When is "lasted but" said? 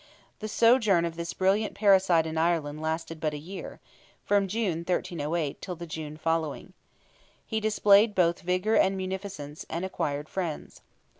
2.81-3.35